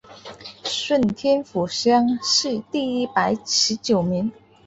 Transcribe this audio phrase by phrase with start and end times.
[0.63, 4.31] 顺天府乡试第一百十九名。